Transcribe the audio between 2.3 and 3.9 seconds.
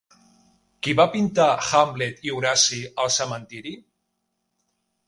Horaci al cementiri?